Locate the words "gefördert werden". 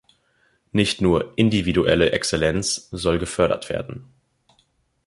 3.19-4.05